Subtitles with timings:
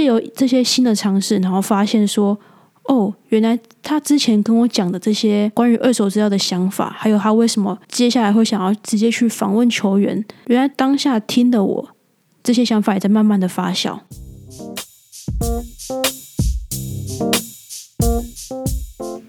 [0.00, 2.34] 借由这些新的尝试，然后发现说，
[2.84, 11.88] 哦，原来他之前跟我讲的这些关于二手资料的想法，还有他为什么接下来会想要直接去访问球员，原来当下听的我
[12.42, 14.00] 这些想法也在慢慢的发酵。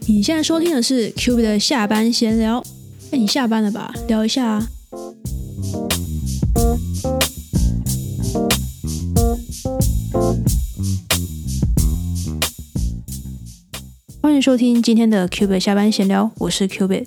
[0.08, 2.64] 你现在收听的是 Q B 的下班闲聊。
[3.12, 3.94] 哎，你下班了吧？
[4.08, 4.66] 聊一下
[14.42, 17.06] 收听今天的 Q B 下班闲聊，我是 Q B。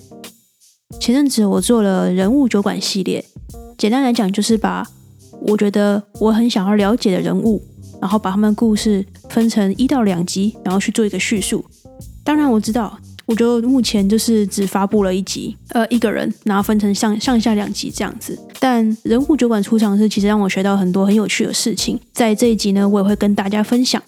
[1.01, 3.25] 前阵子我做了人物酒馆系列，
[3.77, 4.87] 简单来讲就是把
[5.41, 7.61] 我觉得我很想要了解的人物，
[8.01, 11.65] 然后把他们故事分成一到两集，然后去做一个叙述。
[12.23, 12.97] 当然我知道。
[13.27, 18.39] 我就目前就是只发布了一集，呃，一个人，然后分成上上下两集这样子。
[18.61, 24.03] 但人物酒馆出场是其实让我学到很多很有趣的事情，在这一集呢，我也会跟大家分享。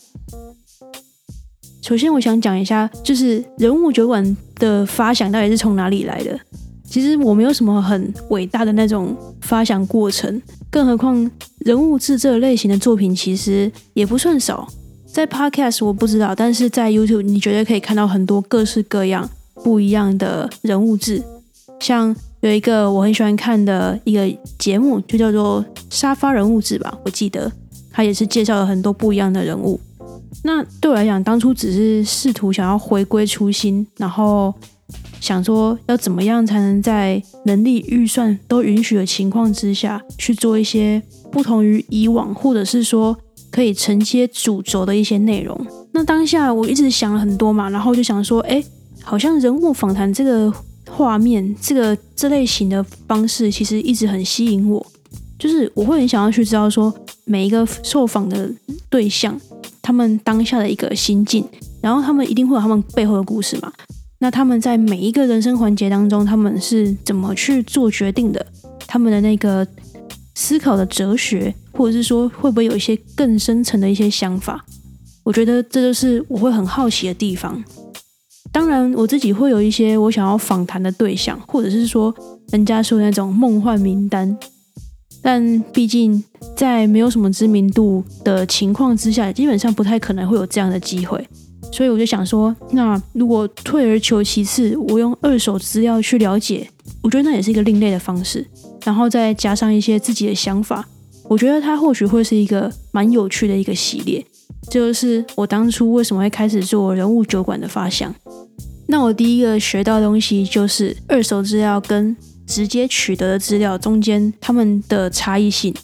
[1.87, 6.37] 首先，我想讲一下，就是人物酒馆的发想到底是从哪里来的。
[6.85, 11.31] 其实我没有什么很伟大的那种发想过程，更何况
[11.61, 14.67] 人物志这类型的作品其实也不算少。
[15.07, 19.31] 在 Podcast 我不知道，但是在 YouTube 你绝对可以看到很多各式各样
[19.63, 21.23] 不一样的人物志。
[21.79, 27.53] 像有一个我很喜欢看的一个节目，就叫做《沙发人物志》吧，我记得
[27.93, 29.81] 它也是介绍了很多不一样的人物。
[30.43, 34.55] 那对我来讲，当初只是试图想要回归初心，然后
[35.21, 43.17] 想说要怎么样才能在能力、预算都允许的情况之下去做一些不同于以往，或者是说。
[43.49, 45.59] 可以承接主轴的一些内容。
[45.93, 48.63] 那当下我一直想了很多嘛，然后就想说，哎，
[49.03, 50.53] 好像人物访谈这个
[50.91, 54.85] 画面，这个这类型的方式，其实一直很吸引我。
[55.39, 56.93] 就是我会很想要去知道说，
[57.25, 58.51] 每一个受访的
[58.91, 59.41] 对象，
[59.87, 61.49] 他们当下的一个心境，
[61.81, 63.73] 然后他们一定会有他们背后的故事嘛。
[64.19, 68.45] 那他们在每一个人生环节当中，他们是怎么去做决定的？
[68.89, 69.65] 他们的那个
[70.35, 71.55] 思考的哲学。
[71.73, 74.65] 或者是说，会不会有一些更深层的一些想法？
[75.23, 77.63] 我觉得这就是我会很好奇的地方。
[78.51, 82.13] 当然，我自己会有一些我想要访谈的对象，或者是说
[82.51, 84.37] 人家说的那种梦幻名单。
[85.27, 86.23] 但毕竟
[86.57, 91.27] 在没有什么知名度的情况之下，基本上不太可能会有这样的机会。
[91.73, 96.71] 所以我就想说，那如果退而求其次，我用二手资料去了解，
[97.03, 98.47] 我觉得那也是一个另类的方式。
[98.85, 100.87] 然后再加上一些自己的想法。
[101.25, 104.25] 我觉得它或许会是一个蛮有趣的一个系列，
[104.71, 108.15] 这就是我当初为什么会开始做人物酒馆的发想。
[108.87, 115.75] 那我第一个学到东西就是二手资料跟直接取得的资料中间它们的差异性。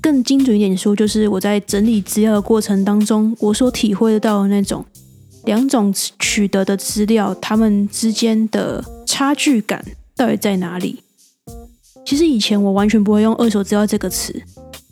[0.00, 4.84] 更精准一点说，就是我在整理资料的过程当中，我所体会得到的那种
[5.44, 9.84] 两种取得的资料，它们之间的差距感
[10.16, 11.02] 到底在哪里？
[12.06, 14.40] 其实以前我完全不会用“二手资料”这个词，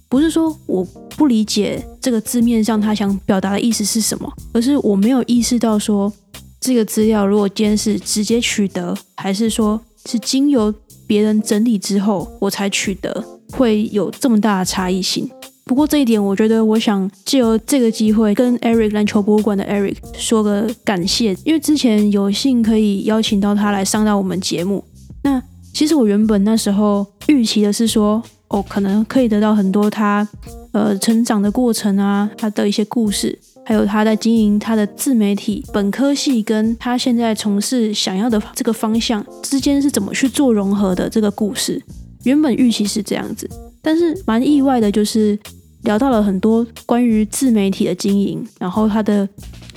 [0.08, 0.84] 不是说我
[1.16, 6.12] 不理解这个字面上他想表达的意思是什么，而是我没有意识到说
[6.60, 10.72] 这个资料如果今天是直接取得，还是说是经由
[11.06, 15.28] 别人整理之后我才取得，会有这么大的差异性。
[15.64, 24.84] 不过这一点，我觉得我想借由这个机会跟 Eric 篮球博物馆的 Eric 说个感谢，因为之前有幸可以邀请到他来上到我们节目。
[25.24, 25.42] 那
[25.74, 30.26] 其实我原本那时候预期的是说，哦，可能可以得到很多他
[30.70, 33.36] 呃成长的过程啊，他的一些故事，
[33.68, 41.82] 还有他在经营他的自媒体本科系跟他现在从事想要的这个方向之间是怎么去做融合的这个故事。
[42.22, 43.50] 原本预期是这样子，
[43.82, 45.36] 但是蛮意外的，就是
[45.82, 49.28] 聊到了很多关于自媒体的经营，然后他的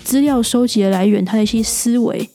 [0.03, 2.29] 资料收集的来源，他的一些思维。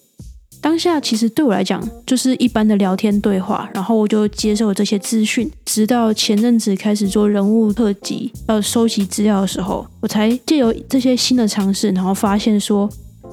[0.64, 12.88] 当下其实对我来讲就是一般的聊天对话，然后我就接受这些资讯，直到前阵子开始做人物特辑，要收集资料的时候，我才借由这些新的尝试，然后发现说，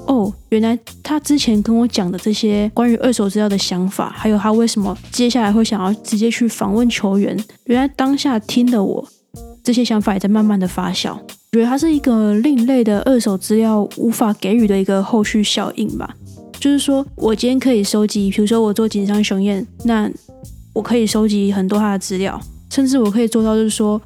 [0.07, 9.07] 哦，原来他之前跟我讲的这些关于二手资料的想法，还有他为什么接下来会想要直接去访问球员，原来当下听的我
[9.63, 16.13] 这些想法也在慢慢的发酵，我觉得它是一个另类的二手资料无法给予的一个后续效应吧。
[16.61, 20.07] 就是说，我今天可以收集，比如说我做锦上雄宴，那
[20.73, 23.99] 我可以收集很多他的资料，甚至我可以做到，就是说，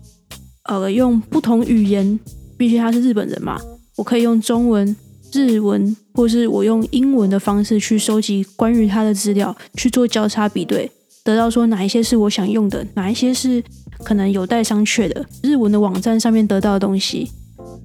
[0.69, 2.17] 呃，用不同语言，
[2.57, 3.59] 毕竟他是日本人嘛，
[3.97, 4.95] 我可以用中文、
[5.33, 10.89] 日文，或是我用英文的方式去收集关于他的资料，去做交叉比对，
[11.25, 13.61] 得到说哪一些是我想用的，哪一些是
[14.01, 15.25] 可能有待商榷的。
[15.43, 17.29] 日文的网站上面得到的东西，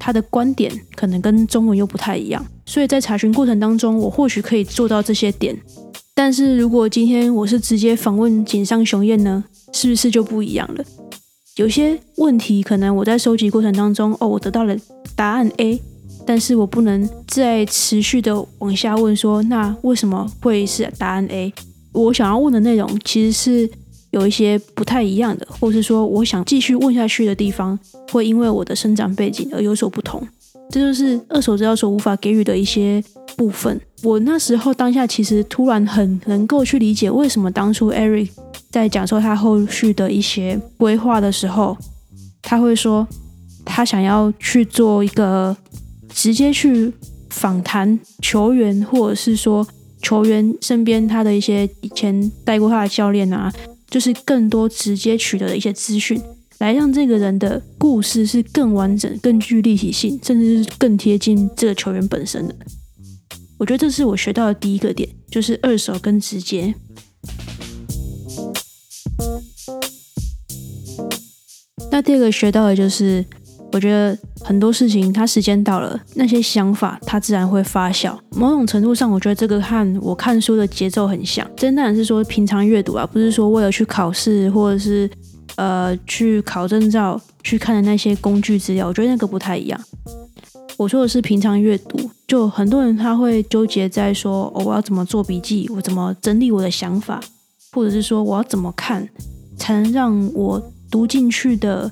[0.01, 5.57] 他的观点可能跟中文又不太一样，所以在查询过程当中，我或许可以做到这些点。
[6.15, 10.85] 但是如果今天我是直接访问井上雄彦呢，是不是就不一样了？
[11.57, 14.75] 有些问题可能我在收集过程当中，哦，我得到了
[15.15, 15.81] 答案 A，
[16.27, 21.53] 但是我不能再持续的往下问说，那为什么会是答案 A？
[21.93, 23.71] 我想要问的内容其实是
[24.11, 27.79] 有一些不太一样的，或是说我想继续问下去的地方，
[28.11, 30.27] 会因为我的生长背景而有所不同。
[30.71, 33.03] 这就是二手资料所无法给予的一些
[33.37, 33.81] 部分。
[34.03, 38.29] 我那时候当下其实突然很能够去理解，为什么当初 Eric
[38.71, 41.77] 在讲述他后续的一些规划的时候，
[42.41, 43.07] 他会说
[43.65, 45.57] 他想要去做一个
[46.09, 46.93] 直接去
[47.31, 49.67] 访谈球员，或者是说
[50.01, 53.53] 球员身边他的一些以前带过他的教练啊，
[53.91, 56.23] 就是更多直接取得的一些资讯。
[56.59, 62.55] 来让这个人的故事是更完整、更具立体性，甚至是更贴近这个球员本身的。
[63.57, 66.75] 我觉得这是我学到的第一个点，就是二手跟直接。
[71.91, 73.25] 那第二个学到的就是，
[73.73, 74.19] 我觉得
[74.51, 78.19] 很多事情它时间到了，那些想法它自然会发酵。
[78.31, 81.49] 某种程度上，我觉得这个和我看书的节奏很像。
[81.57, 85.09] 真当然是说平常阅读啊，不是说为了去考试或者是。
[85.57, 89.79] 呃，去考证照去看的那些工具资料，我觉得那个不太一样。
[90.79, 97.21] 我说的是平常阅读，就很多人他会纠结在说，哦我要怎么做笔记，我怎么整理我的想法，
[97.73, 99.07] 或者是说我要怎么看
[99.59, 101.91] 才能让我读进去的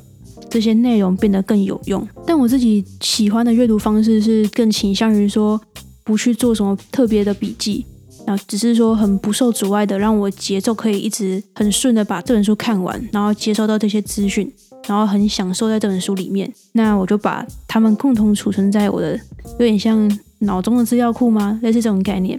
[0.50, 2.06] 这些内容变得更有用。
[2.26, 5.60] 但我自己喜欢的阅读方式是更倾向于说，
[6.04, 7.84] 不去做什么特别的笔记。
[8.26, 14.52] 然后只是说很不受阻碍的，让我节奏可以一直很顺的把这本书看完，然后接收到这些资讯，
[14.86, 16.52] 然后很享受在这本书里面。
[16.72, 19.18] 那我就把它们共同储存在我的
[19.58, 21.58] 有点像脑中的资料库吗？
[21.62, 22.38] 类似这种概念。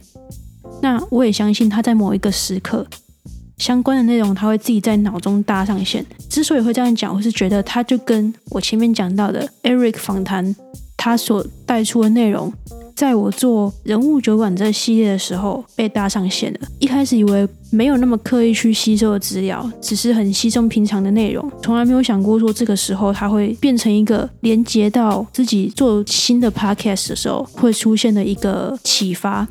[0.79, 2.85] 那我也相信他在某一个时刻
[3.59, 6.03] 相关的内容，他会自己在脑中搭上线。
[6.27, 10.55] 之所以会这样讲，我是觉得他就跟我前面讲到的 Eric 访谈
[10.97, 12.51] 他所带出的内容。
[12.95, 16.59] 在我做人物酒馆这系列的时候，被搭上线了。
[16.79, 29.47] 一开始以为没有那么刻意去吸收的资料，只是很稀松平常的内容，从来没有想过说这个时候它会变成一个连接到自己做新的 podcast 的时候会出现的一个启发。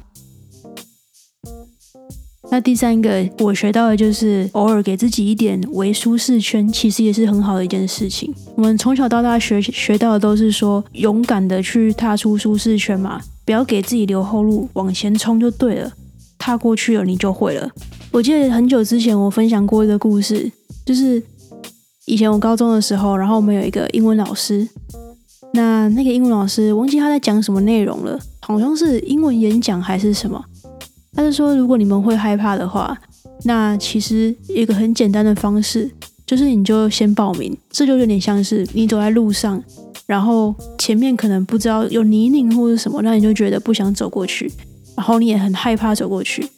[2.50, 8.34] 那第三个我学到的就是偶尔给自己一点为舒适圈，其实也是很好的一件事情。
[8.54, 13.20] 我们从小到大学学到的都是说勇敢的去踏出舒适圈嘛。
[13.44, 15.90] 不要给自己留后路，往前冲就对了。
[16.38, 17.70] 踏过去了，你就会了。
[18.10, 20.50] 我记得很久之前我分享过一个故事，
[20.84, 21.22] 就是
[22.06, 24.68] 以前我高中的时候，然后我们有一个英文老师，
[25.52, 30.42] 那那个英文老师忘记他在讲什么内容了，好像是英文演讲还是什么。
[31.14, 32.96] 他是说，如果你们会害怕的话，
[33.44, 35.90] 那其实一个很简单的方式，
[36.26, 37.56] 就是你就先报名。
[37.70, 39.62] 这就有点像是你走在路上。
[40.06, 44.50] 然后前面可能不知道有泥泞或者什么，那你就觉得不想走过去，
[44.96, 46.48] 然后你也很害怕走过去。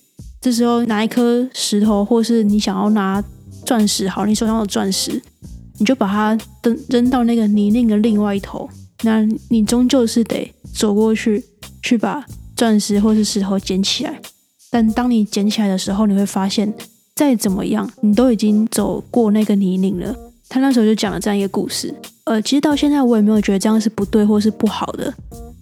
[0.40, 3.22] 这时候拿一颗石头，或是你想要拿
[3.66, 5.20] 钻石，好，你手上有钻石，
[5.78, 8.68] 你就把它扔扔到那个泥泞的另外一头。
[9.02, 11.44] 那你终究是得走过去，
[11.82, 14.20] 去把钻石或是石头捡起来。
[14.70, 16.72] 但当你捡起来的时候，你会发现，
[17.14, 20.14] 再怎么样，你都已经走过那个泥泞了。
[20.48, 21.94] 他那时候就讲了这样一个故事。
[22.24, 25.12] 呃，其实到现在我也没有觉得这样是不对或是不好的，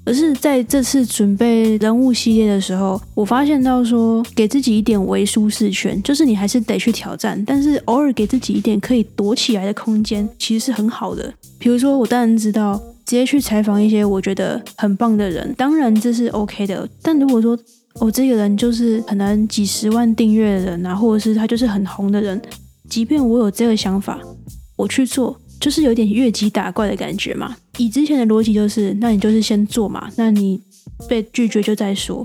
[0.04, 11.32] 而是在这次准备人物系列的时候，我发现到说，给自己一点微舒适圈，就是你还是得去挑战，但是偶尔给自己一点可以躲起来的空间，其实是很好的。
[11.58, 16.88] 比如说，我当然知道直接去采访一些我觉得很棒的人，当然这是 OK 的。
[17.02, 17.58] 但如果说
[18.00, 22.40] 哦，这个人就是可能几十万订阅的人啊，或者是他就是很红的人，
[22.88, 24.20] 即便我有这个想法，
[24.76, 25.38] 我去做。
[25.60, 27.56] 就是有点越级打怪的感觉嘛。
[27.78, 30.62] 以之前的逻辑就是，那你就是先做嘛，那你
[31.08, 32.24] 被拒绝就再说。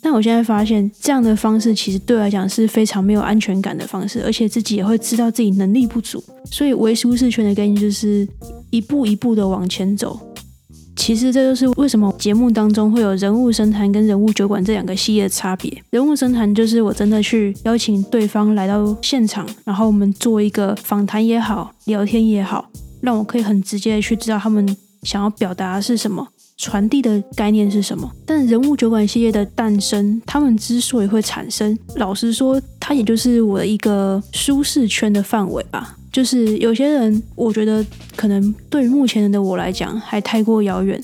[0.00, 6.24] 但我现在发现，这样的方式其实对我来讲是非常没有安全感的方式，而且自己也会知道自己能力不足。
[6.50, 8.26] 所以，为舒适圈的概念就是
[8.70, 10.18] 一步一步的往前走。
[11.06, 15.72] 其实这就是为什么节目当中会有人物深谈跟人物酒馆这两个系列的差别。
[15.90, 22.68] 人物深谈就是我真的去邀请对方来到现场，然后我们做一个访谈也好，聊天也好，
[23.00, 28.10] 让我可以很直接的去知道他们想要表达的是什么，传递的概念是什么。
[28.26, 35.96] 但人物酒馆系列的诞生，他们之所以会产生，老实说，它也就是我的一个舒适圈的范围吧。
[36.16, 37.84] 就是有些人，我觉得
[38.16, 40.98] 可能对于目前的我来讲还太过遥远，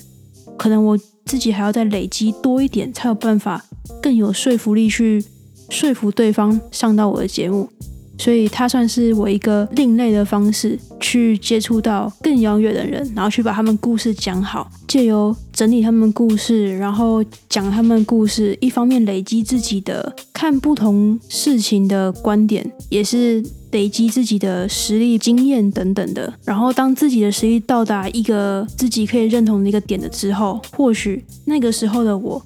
[0.56, 3.62] 可能我自己还要再累积多一点，才有办法
[4.02, 5.22] 更有说服力去
[5.68, 7.68] 说服对方上到我的节目。
[8.16, 26.32] 所以它算是我一个另类的方式，去接触到更遥远的人，然后去把他们故事讲好，借由整理他们故事，然后讲他们故事，一方面累积自己的看不同事情的观点，也是累积自己的实力、经验等等的。
[26.44, 32.40] 然后当自己的实力到达一个自己可以认同的一个点的之后，或许那个时候的我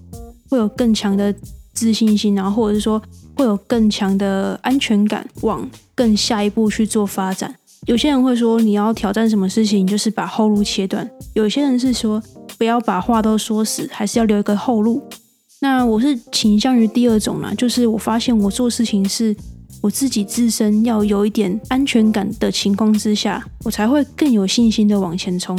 [0.49, 1.35] 会有更强的
[1.75, 3.01] 自信心，然后或者是说。
[3.39, 7.55] 会有更强的安全感，往更下一步去做发展。
[7.85, 12.23] 有些人会说，你要挑战什么事情，就是把后路切断；有些人是说，
[12.57, 15.03] 不要把话都说死，还是要留一个后路。
[15.61, 19.37] 那我是倾向于第二种啦，就是我发现我做事情是
[19.87, 25.57] 我自己自身要有一点安全感的情况之下，我才会更有信心的往前冲。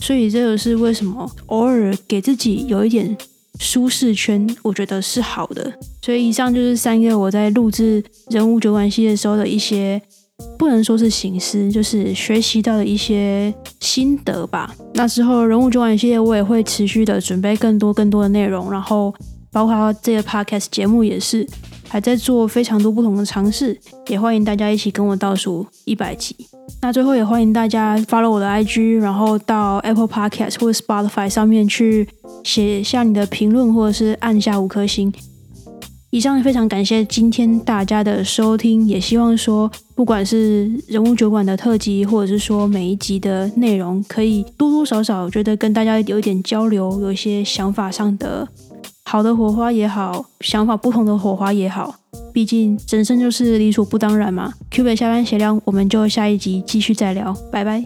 [0.00, 3.16] 所以这个是为什么偶尔给自己有一点。
[3.58, 5.70] 舒适圈，我觉得是好的。
[6.00, 10.00] 所以以上就是三个我在录制人物酒馆系列时候的一些，
[10.58, 14.74] 不能说是形式，就是学习到的一些心得吧。
[14.94, 19.14] 那之后人物酒馆系列我也会持续的准备更多更多的内容，然后
[19.52, 21.46] 包括这个 podcast 节目也是
[21.90, 26.36] 还在做非常多不同的尝试，也欢迎大家一起跟我倒数一百集。
[26.80, 32.08] 那最后也欢迎大家 follow 我的 IG，然后到 Apple Podcast 或者 Spotify 上面去
[32.44, 35.12] 写下你的评论，或者是按下五颗星。
[36.10, 48.48] 以上非常感谢今天大家的收听，也希望说不管是人物酒馆的特辑，或者是说每一集的内容，可以多多少少觉得跟大家有一点交流，有一些想法上的
[49.10, 51.92] 好的火花也好，想法不同的火花也好，
[52.32, 54.52] 毕竟人生就是理所当然嘛。
[54.70, 57.84] Q 北下班闲聊，我们就下一集继续再聊，拜拜。